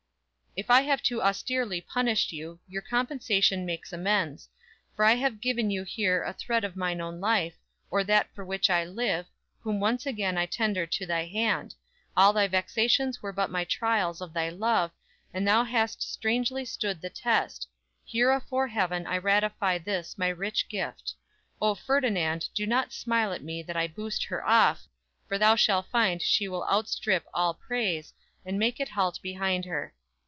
_"If 0.57 0.69
I 0.69 0.81
have 0.81 1.01
too 1.01 1.21
austerely 1.21 1.79
punished 1.79 2.33
you, 2.33 2.59
Your 2.67 2.81
compensation 2.81 3.65
makes 3.65 3.93
amends; 3.93 4.49
for 4.97 5.05
I 5.05 5.15
Have 5.15 5.39
given 5.39 5.71
you 5.71 5.85
here 5.85 6.25
a 6.25 6.33
thread 6.33 6.65
of 6.65 6.75
mine 6.75 6.99
own 6.99 7.21
life, 7.21 7.55
Or 7.89 8.03
that 8.03 8.35
for 8.35 8.43
which 8.43 8.69
I 8.69 8.83
live; 8.83 9.27
whom 9.61 9.79
once 9.79 10.05
again 10.05 10.37
I 10.37 10.45
tender 10.45 10.85
to 10.85 11.05
thy 11.05 11.23
hand; 11.23 11.75
all 12.17 12.33
thy 12.33 12.49
vexations 12.49 13.21
were 13.21 13.31
but 13.31 13.49
my 13.49 13.63
trials 13.63 14.19
of 14.19 14.33
thy 14.33 14.49
love, 14.49 14.91
and 15.33 15.47
thou 15.47 15.63
Hast 15.63 16.01
strangely 16.03 16.65
stood 16.65 16.99
the 16.99 17.09
test; 17.09 17.69
here 18.03 18.29
afore 18.33 18.67
heaven 18.67 19.07
I 19.07 19.19
ratify 19.19 19.77
this 19.77 20.17
my 20.17 20.27
rich 20.27 20.67
gift. 20.67 21.13
O, 21.61 21.75
Ferdinand, 21.75 22.49
Do 22.53 22.67
not 22.67 22.91
smile 22.91 23.31
at 23.31 23.41
me, 23.41 23.63
that 23.63 23.77
I 23.77 23.87
boost 23.87 24.25
her 24.25 24.45
off, 24.45 24.83
For 25.29 25.37
thou 25.37 25.55
shall 25.55 25.81
find 25.81 26.21
she 26.21 26.49
will 26.49 26.65
outstrip 26.65 27.23
all 27.33 27.53
praise, 27.53 28.11
And 28.45 28.59
make 28.59 28.81
it 28.81 28.89
halt 28.89 29.21
behind 29.21 29.63
her. 29.63 29.93